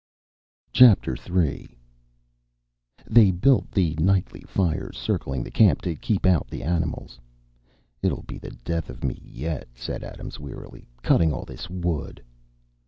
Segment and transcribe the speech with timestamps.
[0.75, 1.77] III
[3.05, 7.19] They built the nightly fires circling the camp to keep out the animals.
[8.01, 12.23] "It'll be the death of me yet," said Adams wearily, "cutting all this wood."